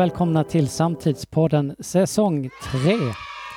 [0.00, 2.80] välkomna till Samtidspodden säsong 3.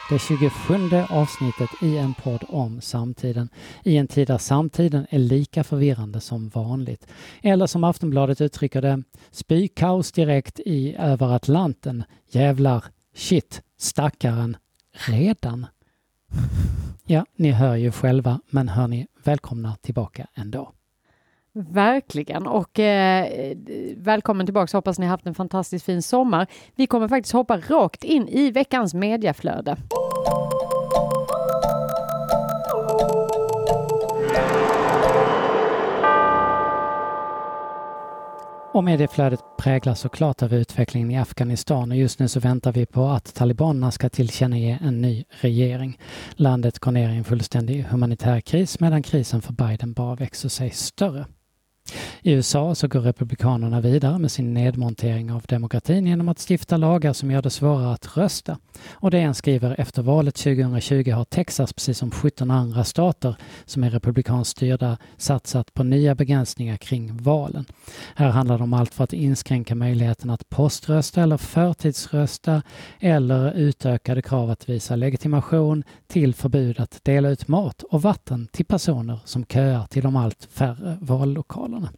[0.09, 0.73] Det 27
[1.09, 3.49] avsnittet i en podd om samtiden.
[3.83, 7.07] I en tid där samtiden är lika förvirrande som vanligt.
[7.41, 12.03] Eller som Aftonbladet uttrycker det, spykaos direkt i över Atlanten.
[12.29, 12.83] Jävlar,
[13.15, 14.57] shit, stackaren,
[15.07, 15.65] redan.
[17.05, 20.73] Ja, ni hör ju själva, men hörni, välkomna tillbaka ändå.
[21.55, 23.55] Verkligen och eh,
[23.97, 24.77] välkommen tillbaka.
[24.77, 26.47] Hoppas ni haft en fantastiskt fin sommar.
[26.75, 29.77] Vi kommer faktiskt hoppa rakt in i veckans mediaflöde.
[38.73, 43.05] Och medieflödet präglas såklart av utvecklingen i Afghanistan och just nu så väntar vi på
[43.05, 45.99] att talibanerna ska tillkännage en ny regering.
[46.31, 50.69] Landet går ner i en fullständig humanitär kris medan krisen för Biden bara växer sig
[50.69, 51.25] större.
[52.25, 57.13] I USA så går Republikanerna vidare med sin nedmontering av demokratin genom att stifta lagar
[57.13, 58.57] som gör det svårare att rösta.
[58.91, 63.35] Och DN skriver efter valet 2020 har Texas, precis som 17 andra stater
[63.65, 67.65] som är republikanskt styrda, satsat på nya begränsningar kring valen.
[68.15, 72.61] Här handlar det om allt för att inskränka möjligheten att poströsta eller förtidsrösta
[72.99, 78.65] eller utökade krav att visa legitimation till förbud att dela ut mat och vatten till
[78.65, 81.89] personer som köar till de allt färre vallokalerna.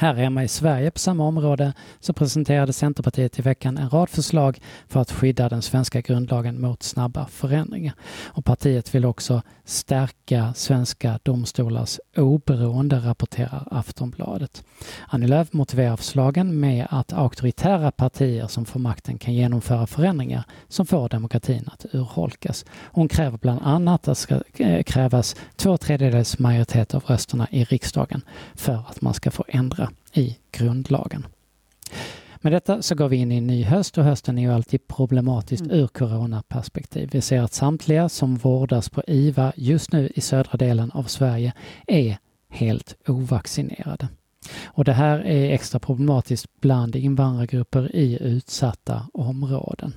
[0.00, 4.60] Här hemma i Sverige på samma område så presenterade Centerpartiet i veckan en rad förslag
[4.88, 7.94] för att skydda den svenska grundlagen mot snabba förändringar.
[8.24, 14.64] Och partiet vill också stärka svenska domstolars oberoende, rapporterar Aftonbladet.
[15.08, 20.86] Annie Lööf motiverar förslagen med att auktoritära partier som får makten kan genomföra förändringar som
[20.86, 22.64] får demokratin att urholkas.
[22.84, 27.64] Hon kräver bland annat att det ska eh, krävas två tredjedels majoritet av rösterna i
[27.64, 28.22] riksdagen
[28.54, 31.26] för att man ska få ändra i grundlagen.
[32.40, 34.88] Med detta så går vi in i en ny höst och hösten är ju alltid
[34.88, 35.76] problematiskt mm.
[35.76, 37.08] ur coronaperspektiv.
[37.12, 41.52] Vi ser att samtliga som vårdas på IVA just nu i södra delen av Sverige
[41.86, 42.18] är
[42.48, 44.08] helt ovaccinerade.
[44.64, 49.94] Och det här är extra problematiskt bland invandrargrupper i utsatta områden.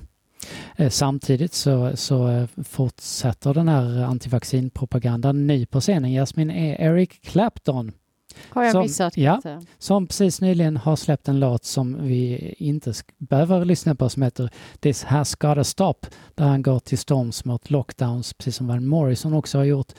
[0.76, 5.46] Eh, samtidigt så, så eh, fortsätter den här antivaccinpropagandan.
[5.46, 7.92] Ny på scenen, Jasmin, är Eric Clapton
[8.48, 9.16] har jag som, missat?
[9.16, 9.40] Ja,
[9.78, 14.50] som precis nyligen har släppt en låt som vi inte behöver lyssna på som heter
[14.80, 15.94] This has gotta stop
[16.34, 19.92] där han går till storms mot lockdowns precis som Van Morrison också har gjort.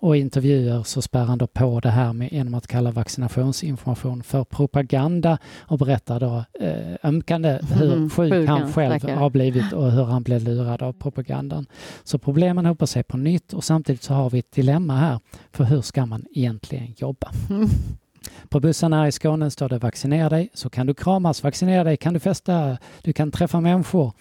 [0.00, 4.22] Och i intervjuer så spär han då på det här med, genom att kalla vaccinationsinformation
[4.22, 9.92] för propaganda och berättar då eh, ömkande hur mm, sjuk han själv har blivit och
[9.92, 11.66] hur han blev lurad av propagandan.
[12.04, 15.20] Så problemen hopar sig på nytt och samtidigt så har vi ett dilemma här
[15.52, 17.30] för hur ska man egentligen jobba?
[17.50, 17.68] Mm.
[18.48, 21.96] På bussarna här i Skåne står det vaccinera dig, så kan du kramas, vaccinera dig,
[21.96, 24.12] kan du festa, du kan träffa människor.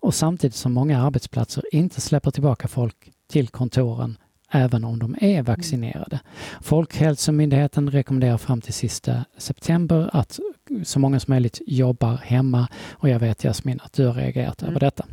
[0.00, 4.16] Och samtidigt som många arbetsplatser inte släpper tillbaka folk till kontoren
[4.50, 6.20] även om de är vaccinerade.
[6.60, 10.40] Folkhälsomyndigheten rekommenderar fram till sista september att
[10.84, 14.70] så många som möjligt jobbar hemma och jag vet Jasmin att du har reagerat mm.
[14.70, 15.04] över detta.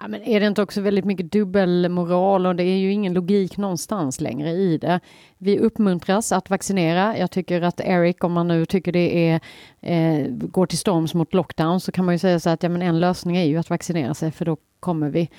[0.00, 3.56] Ja, men är det inte också väldigt mycket dubbelmoral och det är ju ingen logik
[3.56, 5.00] någonstans längre i det.
[5.38, 7.18] Vi uppmuntras att vaccinera.
[7.18, 9.40] Jag tycker att Eric, om man nu tycker det är,
[9.80, 12.82] eh, går till storms mot lockdown, så kan man ju säga så att ja, men
[12.82, 15.30] en lösning är ju att vaccinera sig, för då kommer vi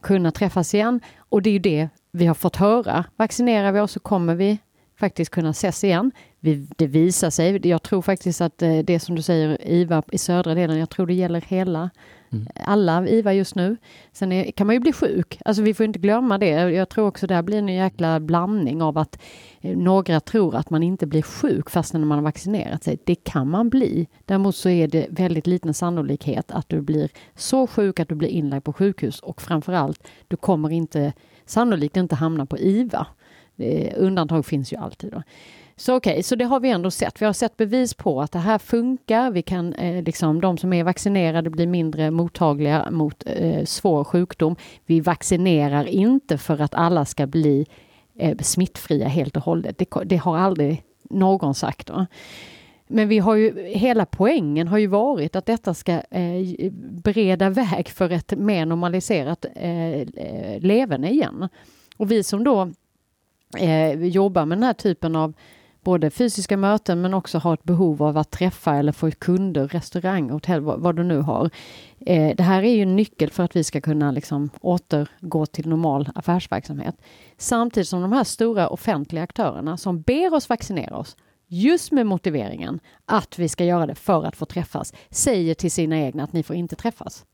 [0.00, 1.00] kunna träffas igen.
[1.18, 3.04] Och det är ju det vi har fått höra.
[3.16, 4.58] Vaccinerar vi oss så kommer vi
[4.98, 6.12] faktiskt kunna ses igen.
[6.40, 7.68] Vi, det visar sig.
[7.68, 11.06] Jag tror faktiskt att eh, det som du säger, IVA i södra delen, jag tror
[11.06, 11.90] det gäller hela
[12.32, 12.46] Mm.
[12.54, 13.76] Alla IVA just nu.
[14.12, 15.38] Sen är, kan man ju bli sjuk.
[15.44, 16.48] Alltså vi får inte glömma det.
[16.48, 19.18] Jag tror också det blir en jäkla blandning av att
[19.60, 22.98] eh, några tror att man inte blir sjuk fastän när man har vaccinerat sig.
[23.04, 24.08] Det kan man bli.
[24.24, 28.28] Däremot så är det väldigt liten sannolikhet att du blir så sjuk att du blir
[28.28, 31.12] inlagd på sjukhus och framförallt, du kommer inte
[31.44, 33.06] sannolikt inte hamna på IVA.
[33.56, 35.12] Eh, undantag finns ju alltid.
[35.12, 35.22] Då.
[35.76, 37.22] Så okej, okay, så det har vi ändå sett.
[37.22, 39.30] Vi har sett bevis på att det här funkar.
[39.30, 44.56] Vi kan, eh, liksom, de som är vaccinerade blir mindre mottagliga mot eh, svår sjukdom.
[44.86, 47.66] Vi vaccinerar inte för att alla ska bli
[48.18, 49.78] eh, smittfria helt och hållet.
[49.78, 51.86] Det, det har aldrig någon sagt.
[51.86, 52.06] Då.
[52.86, 57.88] Men vi har ju, hela poängen har ju varit att detta ska eh, bereda väg
[57.88, 61.48] för ett mer normaliserat eh, eh, leverne igen.
[61.96, 62.70] Och vi som då
[63.58, 65.34] eh, jobbar med den här typen av
[65.84, 70.30] både fysiska möten men också har ett behov av att träffa eller få kunder, restaurang,
[70.30, 71.50] hotell, vad, vad du nu har.
[72.00, 75.68] Eh, det här är ju en nyckel för att vi ska kunna liksom återgå till
[75.68, 76.94] normal affärsverksamhet.
[77.36, 82.80] Samtidigt som de här stora offentliga aktörerna som ber oss vaccinera oss just med motiveringen
[83.06, 86.42] att vi ska göra det för att få träffas, säger till sina egna att ni
[86.42, 87.24] får inte träffas.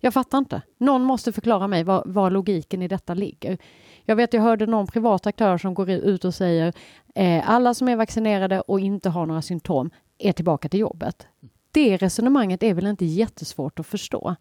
[0.00, 0.62] Jag fattar inte.
[0.78, 3.58] Någon måste förklara mig var, var, logiken i detta ligger.
[4.04, 6.72] Jag vet, jag hörde någon privat aktör som går ut och säger
[7.14, 11.26] eh, alla som är vaccinerade och inte har några symptom är tillbaka till jobbet.
[11.72, 14.36] Det resonemanget är väl inte jättesvårt att förstå.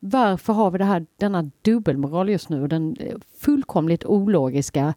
[0.00, 4.94] Varför har vi det här, denna dubbelmoral just nu och den eh, fullkomligt ologiska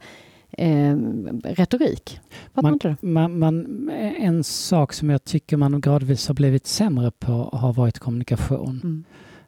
[0.52, 0.96] eh,
[1.44, 2.20] retorik?
[2.54, 7.74] Man, man, man, en sak som jag tycker man gradvis har blivit sämre på har
[7.74, 8.80] varit kommunikation.
[8.84, 9.04] Mm.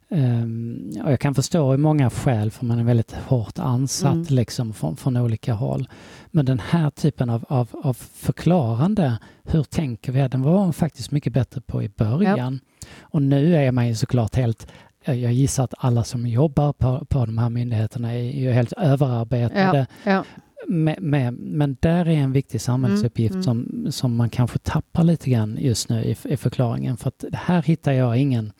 [0.10, 4.26] Um, och jag kan förstå i många skäl för man är väldigt hårt ansatt mm.
[4.30, 5.90] liksom från, från olika håll.
[6.28, 10.28] Men den här typen av, av, av förklarande, hur tänker vi?
[10.28, 12.60] Den var man faktiskt mycket bättre på i början.
[12.82, 12.88] Ja.
[13.02, 14.68] Och nu är man ju såklart helt
[15.14, 19.88] jag gissar att alla som jobbar på, på de här myndigheterna är ju helt överarbetade.
[20.04, 20.24] Ja, ja.
[20.68, 23.92] Med, med, men där är en viktig samhällsuppgift mm, mm.
[23.92, 26.98] Som, som man kanske tappar lite grann just nu i, i förklaringen.
[26.98, 28.52] För att här hittar jag ingen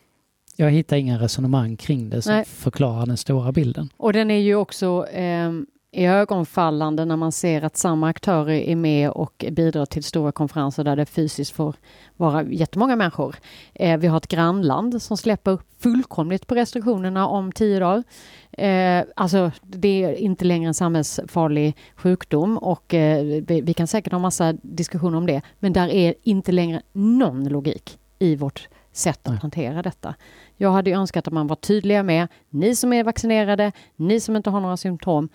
[0.56, 2.46] jag hittar ingen resonemang kring det som Nej.
[2.46, 3.90] förklarar den stora bilden.
[3.98, 5.52] Och den är ju också eh,
[5.96, 10.84] i ögonfallande när man ser att samma aktörer är med och bidrar till stora konferenser
[10.84, 11.76] där det fysiskt får
[12.18, 13.36] vara jättemånga människor.
[13.74, 18.04] Eh, vi har ett grannland som släpper fullkomligt på restriktionerna om tio dagar.
[18.52, 24.14] Eh, alltså det är inte längre en samhällsfarlig sjukdom och eh, vi, vi, kan säkert
[24.14, 29.28] ha massa diskussioner om det, men där är inte längre någon logik i vårt sätt
[29.28, 30.16] att hantera detta.
[30.58, 34.50] Jag hade önskat att man var tydliga med, ni som är vaccinerade, ni som inte
[34.50, 35.30] har några symptom,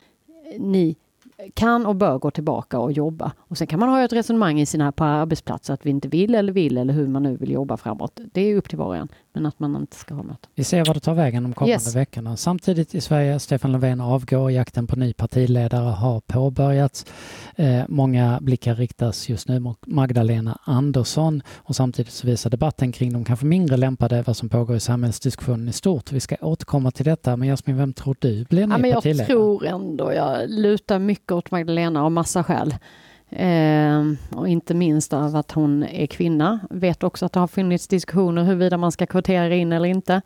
[0.58, 0.96] ni
[1.54, 3.32] kan och bör gå tillbaka och jobba.
[3.38, 6.34] Och sen kan man ha ett resonemang i sina på arbetsplatser att vi inte vill
[6.34, 8.20] eller vill eller hur man nu vill jobba framåt.
[8.32, 10.48] Det är upp till var och en, men att man inte ska ha möte.
[10.54, 11.96] Vi ser vad det tar vägen de kommande yes.
[11.96, 12.36] veckorna.
[12.36, 17.06] Samtidigt i Sverige, Stefan Löfven avgår, jakten på ny partiledare har påbörjats.
[17.56, 23.12] Eh, många blickar riktas just nu mot Magdalena Andersson och samtidigt så visar debatten kring
[23.12, 26.12] de kanske mindre lämpade vad som pågår i samhällsdiskussionen i stort.
[26.12, 29.22] Vi ska återkomma till detta, men Jasmin, vem tror du blir ny ja, men partiledare?
[29.22, 32.74] Jag tror ändå, jag lutar mycket åt Magdalena av massa skäl.
[33.30, 34.02] Eh,
[34.36, 36.60] och inte minst av att hon är kvinna.
[36.70, 40.22] Vet också att det har funnits diskussioner huruvida man ska kvotera in eller inte.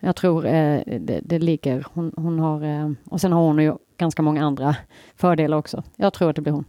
[0.00, 3.74] Jag tror eh, det, det, ligger, hon, hon har, eh, och sen har hon ju
[3.96, 4.76] ganska många andra
[5.16, 5.82] fördelar också.
[5.96, 6.64] Jag tror att det blir hon.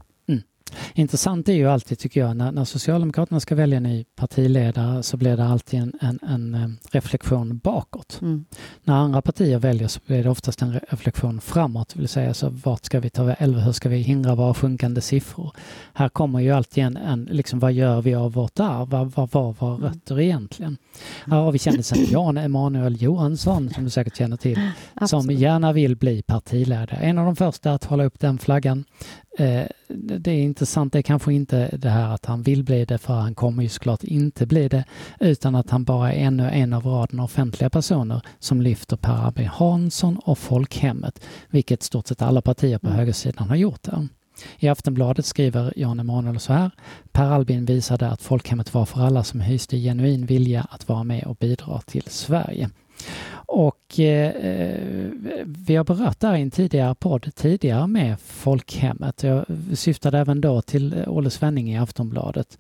[0.94, 5.38] Intressant är ju alltid, tycker jag, när, när Socialdemokraterna ska välja ny partiledare så blir
[5.38, 8.20] det alltid en, en, en eh, reflektion bakåt.
[8.22, 8.46] Mm.
[8.84, 12.50] När andra partier väljer så blir det oftast en reflektion framåt, det vill säga så
[12.50, 15.52] vart ska vi ta eller hur ska vi hindra våra sjunkande siffror?
[15.94, 18.90] Här kommer ju alltid en, en liksom vad gör vi av vårt arv?
[18.90, 19.84] Vad, var våra mm.
[19.88, 20.78] rötter egentligen?
[21.26, 24.60] Här har vi kändisen Jan Emanuel Johansson, som du säkert känner till,
[25.06, 26.96] som gärna vill bli partiledare.
[26.96, 28.84] En av de första att hålla upp den flaggan
[29.88, 33.14] det är intressant, det är kanske inte det här att han vill bli det, för
[33.14, 34.84] han kommer ju såklart inte bli det,
[35.20, 39.48] utan att han bara är ännu en av raden offentliga personer som lyfter Per Albin
[39.48, 42.98] Hansson och folkhemmet, vilket stort sett alla partier på mm.
[42.98, 44.08] högersidan har gjort där.
[44.60, 46.72] I Aftonbladet skriver Jan Emanuel så här.
[47.12, 51.24] Per Albin visade att folkhemmet var för alla som hyste genuin vilja att vara med
[51.24, 52.70] och bidra till Sverige.
[53.54, 54.80] Och eh, eh,
[55.46, 59.24] vi har berört det här i en tidigare podd tidigare med folkhemmet.
[59.24, 62.58] Jag syftade även då till Olle Svenning i Aftonbladet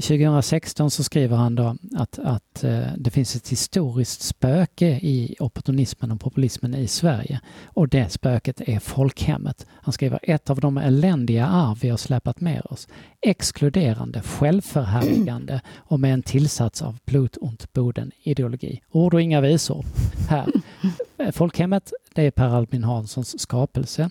[0.00, 6.10] 2016 så skriver han då att, att eh, det finns ett historiskt spöke i opportunismen
[6.10, 9.66] och populismen i Sverige och det spöket är folkhemmet.
[9.70, 12.88] Han skriver ett av de eländiga arv vi har släpat med oss.
[13.20, 18.82] Exkluderande, självförhärligande och med en tillsats av Blut und Boden ideologi.
[18.90, 19.84] Ord och inga visor
[20.28, 20.46] här.
[21.32, 24.10] Folkhemmet, det är Per Albin Hanssons skapelse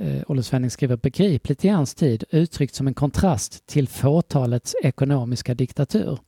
[0.00, 5.54] eh, Olle Svenning skriver begripligt i hans tid uttryckt som en kontrast till fåtalets ekonomiska
[5.54, 6.18] diktatur.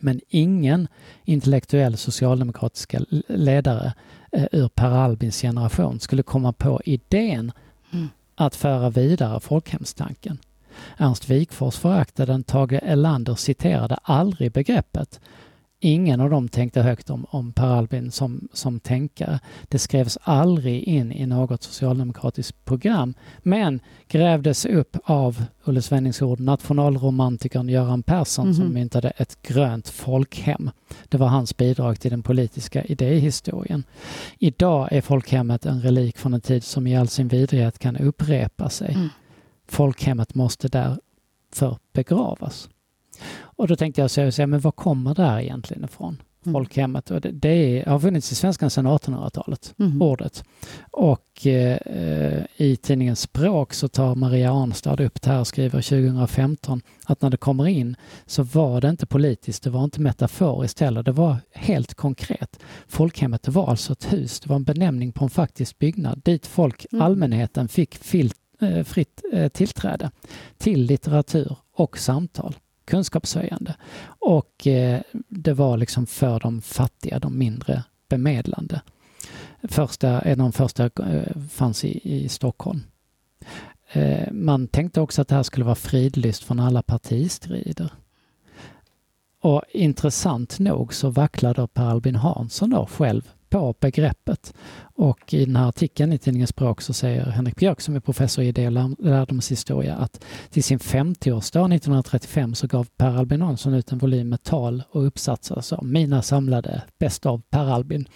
[0.00, 0.88] Men ingen
[1.24, 3.92] intellektuell socialdemokratiska ledare
[4.32, 7.52] eh, ur Per Albins generation skulle komma på idén
[7.92, 8.08] mm.
[8.34, 10.38] att föra vidare folkhemstanken.
[10.96, 15.20] Ernst Wigforss föraktade den, Tage Erlander citerade aldrig begreppet
[15.86, 19.40] Ingen av dem tänkte högt om, om Per Albin som, som tänkare.
[19.68, 26.40] Det skrevs aldrig in i något socialdemokratiskt program, men grävdes upp av Olle Svennings ord,
[26.40, 28.56] nationalromantikern Göran Persson mm -hmm.
[28.56, 28.74] som mhm.
[28.74, 30.70] myntade ett grönt folkhem.
[31.08, 33.84] Det var hans bidrag till den politiska idéhistorien.
[34.38, 38.68] Idag är folkhemmet en relik från en tid som i all sin vidrighet kan upprepa
[38.68, 38.94] sig.
[38.94, 39.08] Mm.
[39.68, 42.68] Folkhemmet måste därför begravas.
[43.38, 46.18] Och då tänkte jag så, men var kommer det här egentligen ifrån?
[46.46, 46.52] mm.
[46.52, 47.10] folkhemmet.
[47.10, 50.02] Och det, det har funnits i svenskan sedan 1800-talet, mm.
[50.02, 50.44] ordet.
[50.90, 56.82] Och eh, i tidningen Språk så tar Maria Arnstad upp det här och skriver 2015
[57.06, 57.96] att när det kommer in
[58.26, 62.60] så var det inte politiskt, det var inte metaforiskt heller, det var helt konkret.
[62.88, 66.46] Folkhemmet det var alltså ett hus, det var en benämning på en faktisk byggnad dit
[66.46, 67.02] folk, mm.
[67.02, 70.10] allmänheten, fick filt, eh, fritt eh, tillträde
[70.58, 72.56] till litteratur och samtal
[72.86, 73.76] kunskapshöjande.
[74.06, 78.80] Och eh, det var liksom för de fattiga, de mindre bemedlande.
[79.62, 82.80] Första, en av de första eh, fanns i, i Stockholm.
[83.92, 87.92] Eh, man tänkte också att det här skulle vara fridlyst från alla partistrider.
[89.40, 94.54] Och intressant nog så vacklade Per Albin Hansson då själv på begreppet.
[94.94, 98.44] Och i den här artikeln i tidningen Språk så säger Henrik Björk som är professor
[98.44, 103.92] i idé och lärdomshistoria att till sin 50-årsdag 1935 så gav Per Albin Hansson ut
[103.92, 108.08] en volym med tal och uppsatser som Mina samlade bäst av Per Albin.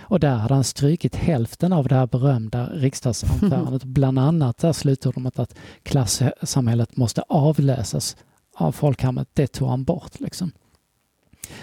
[0.00, 3.84] Och där hade han strykit hälften av det här berömda riksdagsanförandet.
[3.84, 8.16] Bland annat där slutordet att klassamhället måste avlösas
[8.56, 9.28] av folkhemmet.
[9.32, 10.52] Det tog han bort liksom.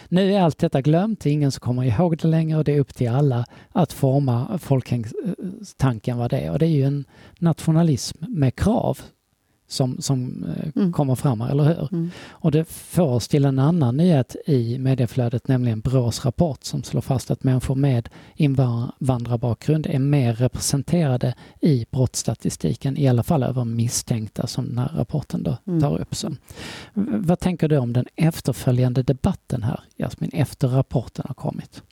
[0.10, 2.76] Nu är allt detta glömt, det är ingen som kommer ihåg det längre och det
[2.76, 6.52] är upp till alla att forma folkhemstanken eh, vad det är.
[6.52, 7.06] Och det är ju en
[7.40, 9.00] nationalism med krav
[9.68, 10.94] som, som eh, mm.
[10.94, 11.88] kommer fram här, eller hur?
[11.92, 12.12] Mm.
[12.30, 17.02] Och det får oss till en annan nyhet i medieflödet, nämligen Brås rapport som slår
[17.02, 24.48] fast att människor med invandrarbakgrund är mer representerade i brottsstatistiken, i alla fall över misstänkta
[24.48, 25.82] som den här rapporten då mm.
[25.82, 26.16] tar upp.
[26.16, 26.36] Så,
[26.94, 31.84] vad tänker du om den efterföljande debatten här, Jasmin, efter rapporten har kommit?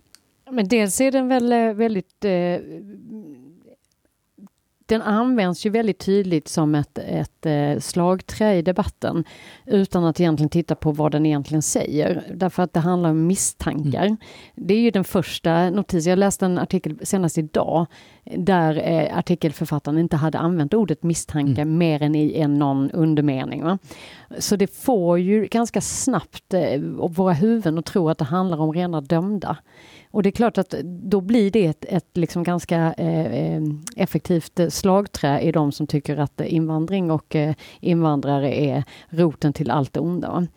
[0.51, 2.31] Men dels är den väl eh, väldigt eh,
[4.85, 9.23] den används ju väldigt tydligt som ett, ett eh, slagträ i debatten
[9.65, 12.23] utan att egentligen titta på vad den egentligen säger.
[12.33, 14.05] Därför att det handlar om misstankar.
[14.05, 14.17] Mm.
[14.55, 16.09] Det är ju den första notisen.
[16.09, 17.85] Jag läste en artikel senast idag
[18.23, 21.77] där eh, artikelförfattaren inte hade använt ordet misstanke mm.
[21.77, 23.63] mer än i en någon undermening.
[23.63, 23.77] Va?
[24.39, 28.73] Så det får ju ganska snabbt eh, våra huvuden att tro att det handlar om
[28.73, 29.57] rena dömda.
[30.15, 33.61] Och det är klart att då blir det ett, ett liksom ganska eh, eh
[33.95, 39.71] effektivt eh, slagträ i de som tycker att invandring och eh, invandrare är roten till
[39.71, 40.47] allt det onda.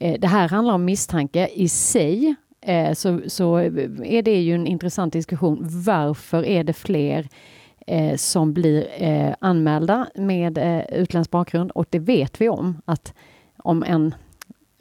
[0.00, 2.34] Eh, det här handlar om misstanke i sig.
[2.60, 5.58] Eh, så, så eh, är det ju en intressant diskussion.
[5.62, 7.28] Varför är det fler
[7.86, 8.86] eh, som blir
[9.40, 11.70] anmälda med utländsk bakgrund?
[11.70, 13.14] Och det vet vi om att
[13.56, 14.14] om en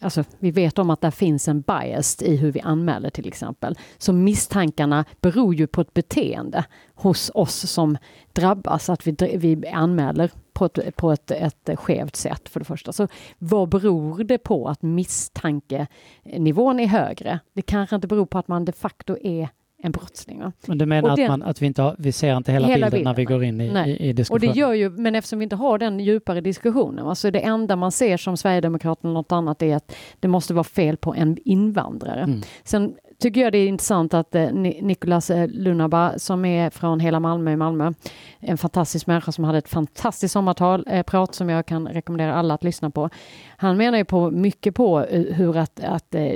[0.03, 3.77] Alltså, vi vet om att det finns en bias i hur vi anmäler till exempel.
[3.97, 7.97] Så misstankarna beror ju på ett beteende hos oss som
[8.33, 12.93] drabbas, att vi, vi anmäler på ett, på ett, ett skevt sätt för det första.
[12.93, 13.07] Så
[13.37, 17.39] vad beror det på att misstankenivån är högre?
[17.53, 19.49] Det kanske inte beror på att man de facto är
[19.83, 20.39] en brottsling.
[20.39, 20.51] Va?
[20.65, 22.75] Men du menar den, att, man, att vi, inte har, vi ser inte hela, hela
[22.75, 24.49] bilden, bilden, när vi går in i, i, i, diskussionen?
[24.49, 27.75] Och det gör ju, men eftersom vi inte har den djupare diskussionen, alltså det enda
[27.75, 31.37] man ser som Sverigedemokraterna eller något annat är att det måste vara fel på en
[31.45, 32.21] invandrare.
[32.21, 32.41] Mm.
[32.63, 37.19] Sen tycker jag det är intressant att eh, Nicolas eh, Lunaba som är från hela
[37.19, 37.93] Malmö i Malmö,
[38.39, 42.53] en fantastisk människa som hade ett fantastiskt sommartal, eh, prat som jag kan rekommendera alla
[42.53, 43.09] att lyssna på.
[43.57, 46.31] Han menar ju på mycket på eh, hur att, att eh,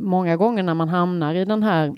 [0.00, 1.94] många gånger när man hamnar i den här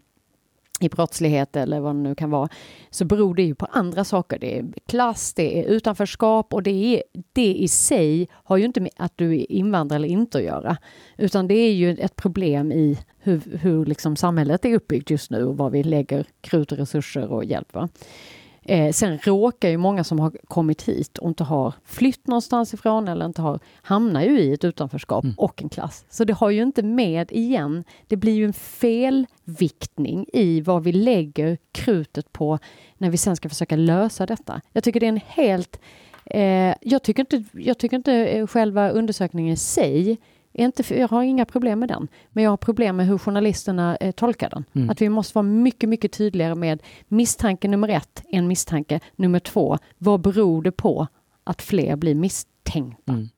[0.81, 2.49] i brottslighet eller vad det nu kan vara,
[2.91, 4.39] så beror det ju på andra saker.
[4.39, 8.81] Det är klass, det är utanförskap och det, är, det i sig har ju inte
[8.81, 10.77] med att du är invandrare eller inte att göra,
[11.19, 15.45] utan det är ju ett problem i hur, hur liksom samhället är uppbyggt just nu
[15.45, 17.75] och var vi lägger krut och resurser och hjälp.
[17.75, 17.89] Va?
[18.71, 23.09] Eh, sen råkar ju många som har kommit hit och inte har flytt någonstans ifrån
[23.09, 25.35] eller inte har hamnar ju i ett utanförskap mm.
[25.39, 26.05] och en klass.
[26.11, 27.85] Så det har ju inte med igen.
[28.07, 32.59] Det blir ju en felviktning i vad vi lägger krutet på
[32.99, 34.61] när vi sen ska försöka lösa detta.
[34.73, 35.81] Jag tycker det är en helt
[36.25, 40.19] eh, jag, tycker inte, jag tycker inte eh, själva undersökningen i sig
[40.53, 44.13] inte, jag har inga problem med den, men jag har problem med hur journalisterna eh,
[44.13, 44.65] tolkar den.
[44.73, 44.91] Mm.
[44.91, 49.01] Att vi måste vara mycket, mycket tydligare med misstanke nummer ett, en misstanke.
[49.17, 51.07] Nummer två, vad beror det på
[51.45, 53.13] att fler blir misstänkta?
[53.13, 53.29] Mm.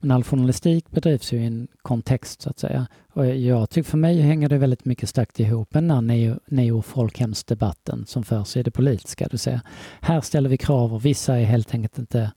[0.00, 2.86] Men all journalistik bedrivs ju i en kontext så att säga.
[3.12, 8.06] Och jag tycker för mig hänger det väldigt mycket starkt ihop med den här neo-folkhemsdebatten
[8.06, 9.28] som förs i det politiska.
[9.30, 9.60] Du säger,
[10.00, 12.32] här ställer vi krav och vissa är helt enkelt inte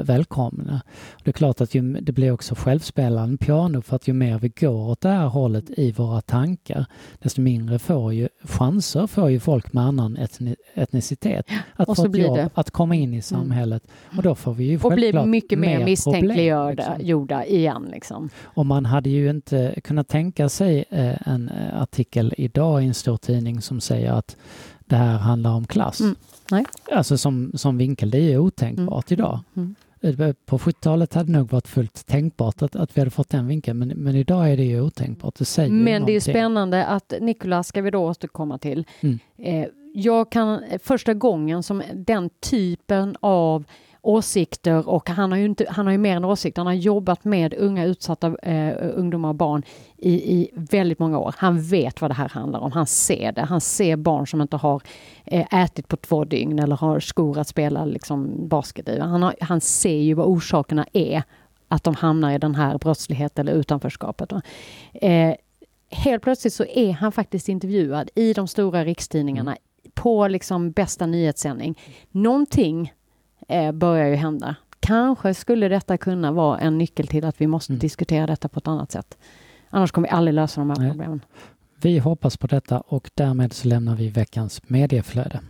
[0.00, 0.82] välkomna.
[1.24, 4.48] Det är klart att ju, det blir också självspelande piano för att ju mer vi
[4.48, 6.86] går åt det här hållet i våra tankar
[7.18, 11.46] desto mindre får ju chanser får ju folk med annan etni, etnicitet
[11.76, 12.50] att få ett jobb, det.
[12.54, 13.22] att komma in i mm.
[13.22, 14.18] samhället mm.
[14.18, 17.56] och då får vi ju Och bli mycket mer misstänkliggjorda liksom.
[17.56, 18.30] igen liksom.
[18.42, 22.94] Och man hade ju inte kunnat tänka sig eh, en eh, artikel idag i en
[22.94, 24.36] stor tidning som säger att
[24.86, 26.00] det här handlar om klass.
[26.00, 26.16] Mm.
[26.50, 26.64] Nej.
[26.92, 29.20] Alltså som, som vinkel, det är otänkbart mm.
[29.20, 29.40] idag.
[29.56, 29.74] Mm.
[30.00, 33.46] Eh, på 70-talet hade det nog varit fullt tänkbart att, att vi hade fått den
[33.46, 35.34] vinkeln, men, men idag är det ju otänkbart.
[35.38, 38.84] Det säger men det är spännande att Nikolas ska vi då återkomma till.
[39.00, 39.18] Mm.
[39.38, 43.64] Eh, jag kan, första gången som den typen av
[44.04, 46.60] åsikter och han har ju, inte, han har ju mer än åsikter.
[46.60, 49.62] Han har jobbat med unga utsatta eh, ungdomar och barn
[49.96, 51.34] i, i väldigt många år.
[51.38, 52.72] Han vet vad det här handlar om.
[52.72, 53.42] Han ser det.
[53.42, 54.82] Han ser barn som inte har
[55.24, 59.00] eh, ätit på två dygn eller har skor att spela liksom, basket i.
[59.00, 61.22] Han, har, han ser ju vad orsakerna är
[61.68, 64.32] att de hamnar i den här brottsligheten eller utanförskapet.
[64.92, 65.34] Eh,
[65.90, 69.92] helt plötsligt så är han faktiskt intervjuad i de stora rikstidningarna mm.
[69.94, 71.78] på liksom bästa nyhetssändning.
[72.10, 72.92] Någonting
[73.48, 74.56] eh, börjar ju hända.
[74.80, 77.78] Kanske skulle detta kunna vara en nyckel till att vi måste mm.
[77.78, 79.18] diskutera detta på ett annat sätt.
[79.70, 80.90] Annars kommer vi aldrig lösa de här Nej.
[80.90, 81.20] problemen.
[81.82, 85.40] Vi hoppas på detta och därmed så lämnar vi veckans medieflöde.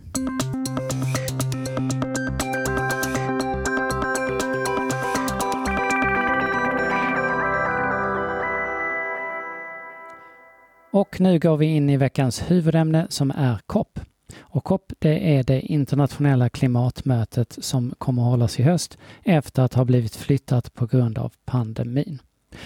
[10.91, 13.99] Och nu går vi in i veckans huvudämne som är COP.
[14.39, 19.73] Och COP det är det internationella klimatmötet som kommer att hållas i höst efter att
[19.73, 22.19] ha blivit flyttat på grund av pandemin.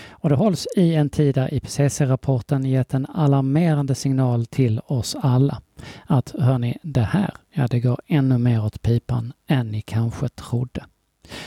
[0.10, 5.62] Och det hålls i en tid där IPCC-rapporten gett en alarmerande signal till oss alla.
[6.06, 10.86] Att hörni, det här, ja det går ännu mer åt pipan än ni kanske trodde.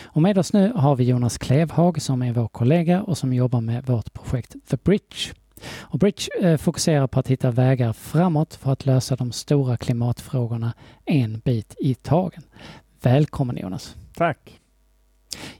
[0.04, 3.60] Och med oss nu har vi Jonas Klevhag som är vår kollega och som jobbar
[3.60, 5.41] med vårt projekt The Bridge.
[5.80, 10.72] Och Bridge eh, fokuserar på att hitta vägar framåt för att lösa de stora klimatfrågorna
[11.04, 12.42] en bit i tagen.
[13.02, 13.96] Välkommen Jonas!
[14.14, 14.58] Tack!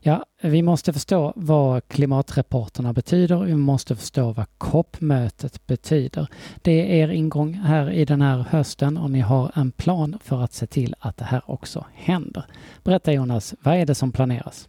[0.00, 3.44] Ja, vi måste förstå vad klimatreporterna betyder.
[3.44, 6.28] Vi måste förstå vad COP-mötet betyder.
[6.62, 10.42] Det är er ingång här i den här hösten och ni har en plan för
[10.42, 12.44] att se till att det här också händer.
[12.84, 14.68] Berätta Jonas, vad är det som planeras?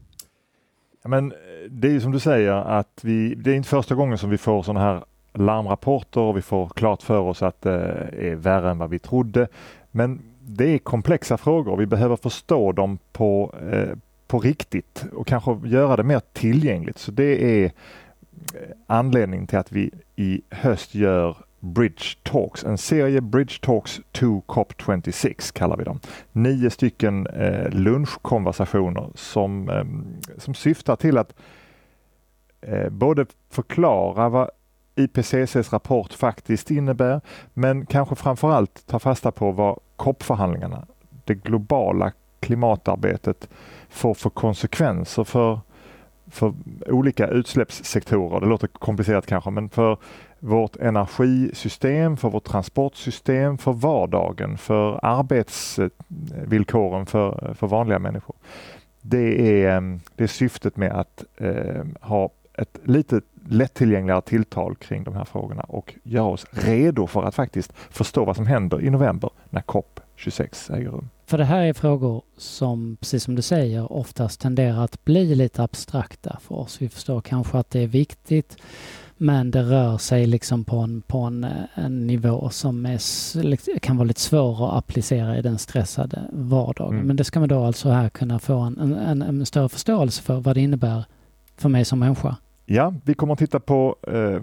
[1.03, 1.33] Ja, men
[1.69, 4.63] det är som du säger att vi, det är inte första gången som vi får
[4.63, 8.89] sådana här larmrapporter och vi får klart för oss att det är värre än vad
[8.89, 9.47] vi trodde.
[9.91, 15.27] Men det är komplexa frågor och vi behöver förstå dem på, eh, på riktigt och
[15.27, 16.97] kanske göra det mer tillgängligt.
[16.97, 17.71] Så det är eh,
[18.87, 25.53] anledningen till att vi i höst gör Bridge Talks, en serie Bridge Talks to COP26
[25.53, 25.99] kallar vi dem.
[26.31, 29.83] Nio stycken eh, lunchkonversationer som, eh,
[30.37, 31.35] som syftar till att
[32.61, 34.49] eh, både förklara vad
[34.95, 37.21] IPCCs rapport faktiskt innebär,
[37.53, 40.85] men kanske framförallt ta fasta på vad COP-förhandlingarna,
[41.25, 43.49] det globala klimatarbetet,
[43.89, 45.59] får för konsekvenser för,
[46.27, 46.53] för
[46.87, 48.39] olika utsläppssektorer.
[48.39, 49.97] Det låter komplicerat kanske, men för
[50.39, 58.35] vårt energisystem, för vårt transportsystem, för vardagen, för arbetsvillkoren för, för vanliga människor.
[59.01, 65.15] Det är, det är syftet med att eh, ha ett lite lättillgängligare tilltal kring de
[65.15, 69.29] här frågorna och göra oss redo för att faktiskt förstå vad som händer i november
[69.49, 71.09] när COP 26 äger rum.
[71.25, 75.63] För det här är frågor som, precis som du säger, oftast tenderar att bli lite
[75.63, 76.81] abstrakta för oss.
[76.81, 78.57] Vi förstår kanske att det är viktigt
[79.17, 84.07] men det rör sig liksom på en, på en, en nivå som är, kan vara
[84.07, 86.93] lite svår att applicera i den stressade vardagen.
[86.93, 87.07] Mm.
[87.07, 90.39] Men det ska man då alltså här kunna få en, en, en större förståelse för
[90.39, 91.05] vad det innebär
[91.57, 92.35] för mig som människa.
[92.65, 94.41] Ja, vi kommer att titta på, eh,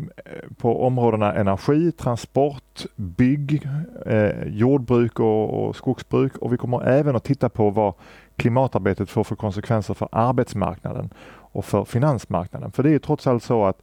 [0.57, 3.69] på områdena energi, transport, bygg,
[4.07, 7.95] eh, jordbruk och, och, skogsbruk och vi kommer även att titta på vad
[8.37, 11.11] klimatarbetet får för konsekvenser för arbetsmarknaden
[11.53, 12.73] och för finansmarknaden.
[12.73, 13.83] För det är trots allt så att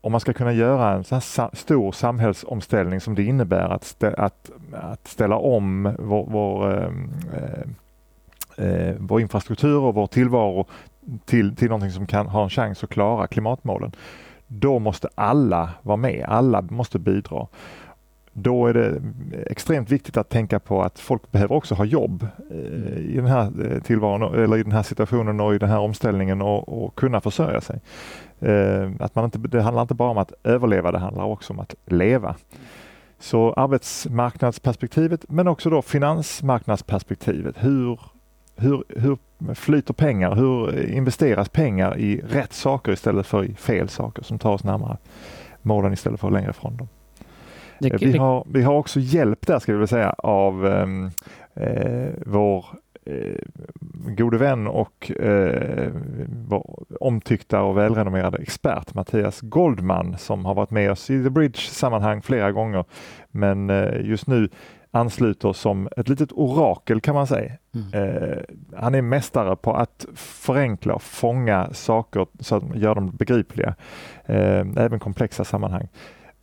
[0.00, 4.14] om man ska kunna göra en så här stor samhällsomställning som det innebär att, stä
[4.14, 6.90] att, att ställa om vår, vår, eh,
[8.56, 10.66] eh, eh vår infrastruktur och vår tillvaro
[11.24, 13.92] till, till någonting som kan ha en chans att klara klimatmålen.
[14.46, 17.46] Då måste alla vara med, alla måste bidra.
[18.32, 19.02] Då är det
[19.46, 23.72] extremt viktigt att tänka på att folk behöver också ha jobb eh, i den här
[23.72, 27.20] eh, tillvaron eller i den här situationen och i den här omställningen och, och kunna
[27.20, 27.80] försörja sig.
[28.40, 31.60] Eh, att man inte, det handlar inte bara om att överleva, det handlar också om
[31.60, 32.34] att leva.
[33.18, 37.54] Så arbetsmarknadsperspektivet men också då finansmarknadsperspektivet.
[37.58, 38.00] Hur
[38.58, 39.18] hur, hur
[39.54, 40.34] flyter pengar?
[40.34, 44.96] Hur investeras pengar i rätt saker istället för i fel saker som tar oss närmare
[45.62, 46.88] målen istället för längre ifrån dem?
[47.78, 51.10] Det, vi, har, vi har också hjälp där ska vi väl säga av ehm,
[51.54, 52.66] eh, vår
[53.04, 53.36] eh,
[54.16, 55.92] gode vän och eh,
[57.00, 62.22] omtyckta och välrenommerade expert Mattias Goldman som har varit med oss i The Bridge sammanhang
[62.22, 62.84] flera gånger
[63.30, 64.48] men eh, just nu
[64.90, 67.52] ansluter som ett litet orakel kan man säga.
[67.74, 67.92] Mm.
[67.92, 68.38] Eh,
[68.76, 73.74] han är mästare på att förenkla och fånga saker så att man gör dem begripliga,
[74.24, 75.88] eh, även komplexa sammanhang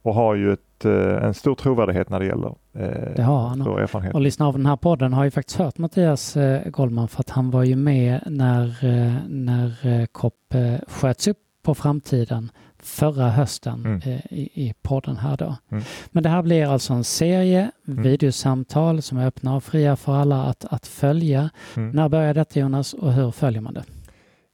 [0.02, 3.62] och har ju ett, eh, en stor trovärdighet när det gäller eh, det har han.
[3.62, 4.14] Erfarenhet.
[4.14, 7.30] och lyssna av den här podden har ju faktiskt hört Mattias eh, Goldman för att
[7.30, 12.52] han var ju med när, eh, när eh, COP eh, sköts upp på framtiden
[12.86, 14.02] förra hösten mm.
[14.02, 15.56] eh, i, i podden här då.
[15.71, 15.84] Mm.
[16.12, 18.04] Men det här blir alltså en serie mm.
[18.04, 21.50] videosamtal som är öppna och fria för alla att, att följa.
[21.76, 21.91] Mm.
[21.91, 23.84] När börjar detta Jonas och hur följer man det?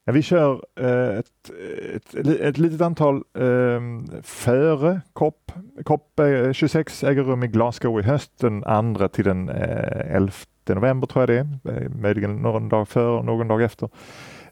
[0.05, 1.51] Ja, vi kör eh, ett,
[1.95, 5.51] ett, ett litet antal eh, före COP.
[5.83, 6.19] COP
[6.53, 10.31] 26 äger rum i Glasgow i höst, den 2 till den eh, 11
[10.69, 13.89] november tror jag det är, eh, möjligen någon dag före och någon dag efter.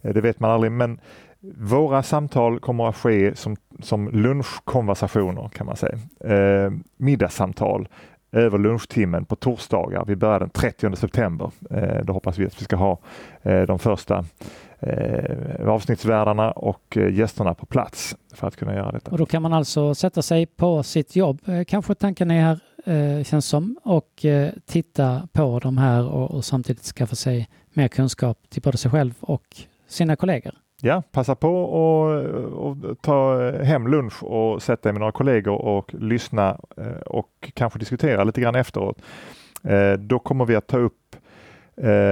[0.01, 0.99] Eh, det vet man aldrig, men
[1.41, 5.97] våra samtal kommer att ske som, som lunchkonversationer kan man säga.
[6.19, 7.87] Eh, middagssamtal
[8.31, 10.05] över lunchtimmen på torsdagar.
[10.05, 11.51] Vi börjar den 30 september.
[11.69, 12.99] Eh, då hoppas vi att vi ska ha
[13.41, 14.25] eh, de första
[14.79, 19.11] eh, avsnittsvärdarna och eh, gästerna på plats för att kunna göra detta.
[19.11, 22.59] Och då kan man alltså sätta sig på sitt jobb, eh, kanske tanken är här
[22.85, 27.87] eh, känns som, och eh, titta på de här och, och samtidigt skaffa sig mer
[27.87, 29.45] kunskap till både sig själv och
[29.87, 30.53] sina kollegor.
[30.81, 32.25] Ja, passa på och,
[32.69, 37.51] och, ta eh, hem lunch och sätta dig med några kollegor och lyssna eh, och
[37.53, 39.01] kanske diskutera lite grann efteråt.
[39.63, 41.15] Eh, då kommer vi att ta upp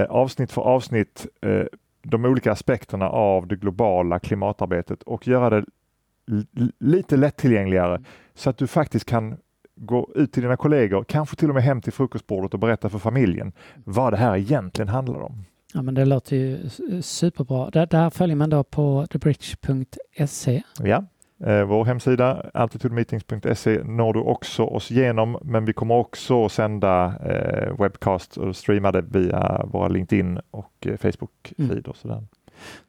[0.08, 1.26] avsnitt för avsnitt
[2.02, 5.64] de olika aspekterna av det globala klimatarbetet och göra det
[6.78, 8.02] lite lättillgängligare
[8.34, 9.36] så att du faktiskt kan
[9.76, 12.98] gå ut till dina kollegor, kanske till och med hem till frukostbordet och berätta för
[12.98, 13.52] familjen
[13.84, 15.44] vad det här egentligen handlar om.
[15.74, 16.68] Ja, men det låter ju
[17.02, 17.70] superbra.
[17.70, 20.62] Det, där följer man då på thebridge.se.
[20.82, 21.04] Ja,
[21.44, 27.80] eh, vår hemsida altitudemeetings.se når du också oss igenom, men vi kommer också sända eh,
[27.80, 31.96] webcast och streama det via våra LinkedIn och eh, Facebook-sidor.
[32.04, 32.26] Mm.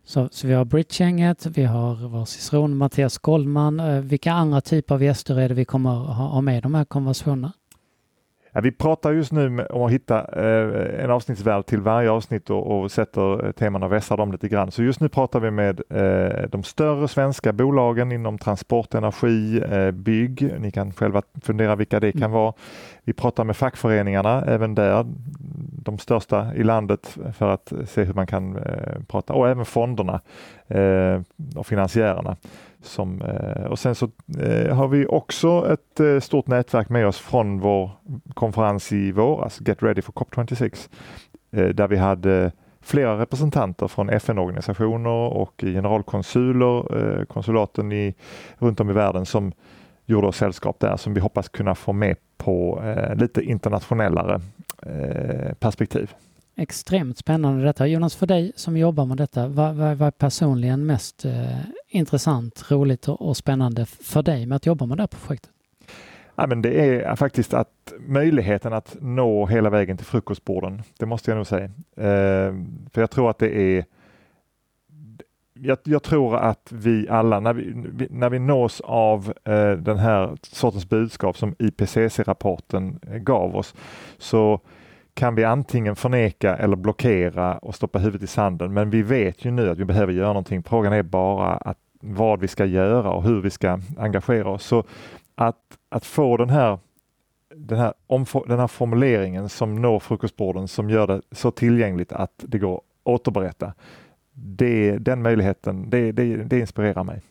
[0.03, 3.79] Så, så vi har Bridge-gänget, vi har vår ciceron Mattias Goldman.
[3.79, 6.75] Eh, vilka andra typer av gäster är det vi kommer ha, ha med i de
[6.75, 7.53] här konversationerna?
[8.53, 12.91] Vi pratar just nu om att hitta eh, en avsnittsvärld till varje avsnitt och, och
[12.91, 14.71] sätter eh, teman och vässar dem lite grann.
[14.71, 20.53] Så just nu pratar vi med eh, de större svenska bolagen inom transport, energi, bygg.
[20.59, 22.31] Ni kan själva fundera vilka det kan mm.
[22.31, 22.53] vara.
[23.03, 25.05] Vi pratar med fackföreningarna, även där
[25.83, 28.59] de största i landet för att se hur man kan
[29.07, 30.21] prata och även fonderna
[31.55, 32.38] och finansiärerna.
[32.81, 37.19] Som, eh, och sen så eh, har vi också ett eh, stort nätverk med oss
[37.19, 37.91] från vår
[38.33, 40.89] konferens i våras, Get Ready for COP26,
[41.73, 48.15] där vi hade flera representanter från FN-organisationer och generalkonsuler, konsulaten i,
[48.57, 49.51] runt om i världen som
[50.05, 52.83] gjorde oss sällskap där som vi hoppas kunna få med på
[53.15, 54.41] lite internationellare
[55.59, 56.13] perspektiv.
[56.55, 57.87] Extremt spännande detta.
[57.87, 61.25] Jonas, för dig som jobbar med detta, vad, vad, vad är personligen mest
[61.89, 65.52] intressant, roligt och, och, spännande för dig med att jobba med det här projektet?
[66.36, 70.82] Ja, men det är faktiskt att möjligheten att nå hela vägen till frukostborden.
[70.99, 71.65] Det måste jag nog säga.
[71.95, 72.54] Eh,
[72.93, 73.86] för jag tror att det är
[75.62, 77.73] jag, jag, tror att vi alla, när vi,
[78.10, 83.75] när vi nås av eh, den här sortens budskap som IPCC-rapporten eh, gav oss,
[84.17, 84.60] så
[85.19, 88.73] kan vi antingen förneka eller blockera och stoppa huvudet i sanden.
[88.73, 90.63] Men vi vet ju nu att vi behöver göra någonting.
[90.63, 94.63] Frågan är bara att vad vi ska göra och hur vi ska engagera oss.
[94.63, 94.84] Så
[95.36, 95.58] att,
[95.89, 96.79] att få den här,
[97.55, 97.93] den, här
[98.47, 102.84] den här formuleringen som når frukostborden som gör det så tillgängligt att det går att
[103.03, 103.73] återberätta.
[104.34, 107.21] Det, den möjligheten, det, det, det inspirerar mig.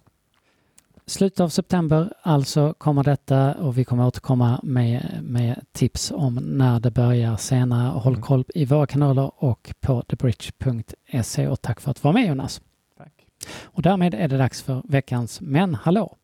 [1.09, 6.81] Slutet av september alltså kommer detta och vi kommer återkomma med, med tips om när
[6.81, 7.89] det börjar senare.
[7.89, 8.23] Håll mm.
[8.23, 12.61] koll i våra kanaler och på thebridge.se och tack för att du var med Jonas.
[12.99, 13.27] Tack.
[13.63, 16.17] Och därmed är det dags för veckans Men hallå!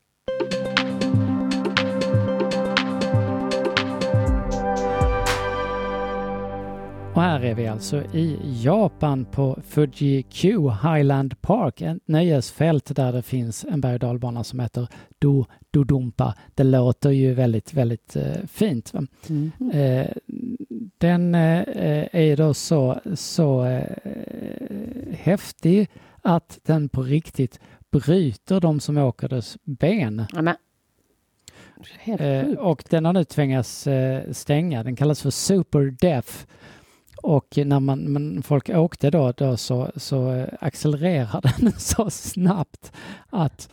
[7.14, 13.22] Och här är vi alltså i Japan på Fuji-Q Highland Park, ett nöjesfält där det
[13.22, 14.06] finns en berg
[14.38, 16.34] och som heter Do Dodumpa.
[16.54, 18.92] Det låter ju väldigt, väldigt eh, fint.
[19.28, 19.52] Mm.
[19.72, 20.06] Eh,
[20.98, 23.96] den eh, är då så, så eh,
[25.12, 25.88] häftig
[26.22, 30.26] att den på riktigt bryter de som åker dess ben.
[32.06, 32.58] Sjukt.
[32.58, 34.82] och den har nu tvingats eh, stänga.
[34.82, 36.46] Den kallas för Super Deaf.
[37.24, 42.92] Och när man, men folk åkte då, då så, så eh, accelererar den så snabbt
[43.30, 43.68] att,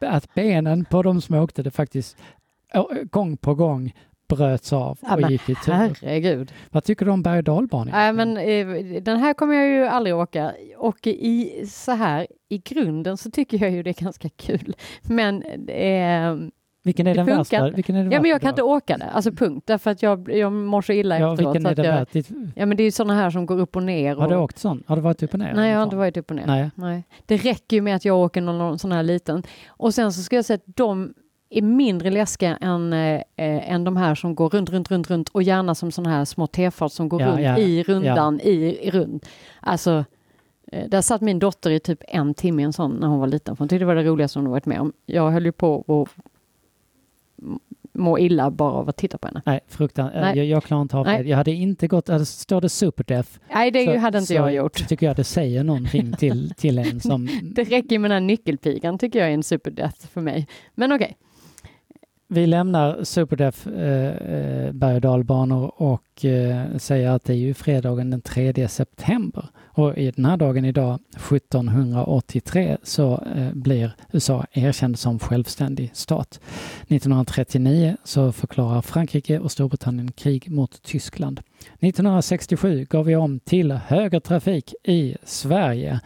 [0.00, 2.16] att benen på de som åkte det faktiskt
[3.10, 3.92] gång på gång
[4.28, 5.72] bröts av Ja, och men gick i tur.
[5.72, 6.52] Herregud.
[6.70, 7.92] Vad tycker du om berg och dalbanor?
[7.92, 10.52] Nej, men eh, den här kommer jag ju aldrig åka.
[10.76, 14.76] Och i så här i grunden så tycker jag ju det är ganska kul.
[15.02, 16.36] Men eh,
[16.84, 17.76] Vilken är det den funkar värsta?
[17.76, 19.04] Vilken är den ja, men jag kan inte åka det.
[19.04, 19.62] Alltså punkt.
[19.66, 21.54] Därför att jag, jag mår så illa Ja, efteråt.
[21.54, 22.06] vilken är att det jag?
[22.12, 24.16] Ditt- ja, men det är ju sådana här som går upp och ner.
[24.16, 24.82] Har du och, åkt sån?
[24.86, 25.52] Har du varit upp och ner?
[25.54, 26.46] Nej, jag har inte varit upp och ner.
[26.46, 26.70] Nej.
[26.74, 27.04] Nej.
[27.26, 29.42] Det räcker ju med att jag åker någon, någon sån här liten.
[29.68, 31.14] Och sen så ska jag säga att de
[31.50, 35.42] är mindre läskiga än, eh, än de här som går runt, runt, runt, runt och
[35.42, 38.50] gärna som såna här små tefat som går Ja, runt ja, i rundan, i,
[38.86, 39.26] i rund.
[39.60, 40.04] Alltså,
[40.72, 43.26] eh, där satt min dotter i typ en timme i en sån när hon var
[43.26, 44.92] liten, för hon tyckte det var det roligaste hon varit med om.
[45.06, 46.22] Jag höll ju på m-
[47.94, 49.42] må illa bara av att titta på henne.
[49.46, 50.22] Nej, fruktansvärt.
[50.22, 50.36] Nej.
[50.36, 51.22] Jag, jag klarar inte av det.
[51.22, 54.54] Jag hade inte gått, alltså, står det superdef Nej, det så, hade inte så jag
[54.54, 54.88] gjort.
[54.88, 57.28] tycker jag det säger någonting till, till en som...
[57.54, 60.46] Det räcker med den här nyckelpigan tycker jag är en superdeath för mig.
[60.74, 61.16] Men okej.
[62.34, 67.54] Vi lämnar superdef eh, eh, berg och dalbanor och eh, säger att det är ju
[67.54, 69.48] fredagen den 3 september.
[69.64, 76.40] Och i den här dagen idag, 1783, så eh, blir USA erkänd som självständig stat.
[76.88, 81.40] 1939 så förklarar Frankrike och Storbritannien krig mot Tyskland.
[81.80, 86.00] 1967 gav vi om till högertrafik i Sverige.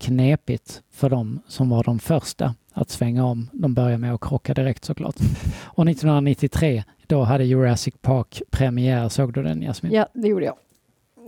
[0.00, 3.50] Knepigt för dem som var de första att svänga om.
[3.52, 5.16] De började med att krocka direkt såklart.
[5.64, 9.08] Och 1993, då hade Jurassic Park premiär.
[9.08, 9.92] Såg du den Jasmin?
[9.92, 10.56] Ja, det gjorde jag.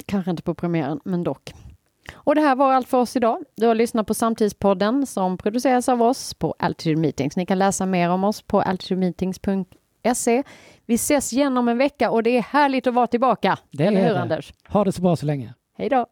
[0.06, 1.54] Kanske inte på premiären, men dock.
[2.14, 3.38] Och det här var allt för oss idag.
[3.54, 7.36] Du har lyssnat på Samtidspodden som produceras av oss på Altitude Meetings.
[7.36, 10.42] Ni kan läsa mer om oss på altitudemeetings.se.
[10.86, 13.58] Vi ses igen om en vecka och det är härligt att vara tillbaka.
[13.70, 14.20] Det är hur det.
[14.20, 14.52] Anders?
[14.68, 15.54] Ha det så bra så länge.
[15.78, 16.06] Hej då!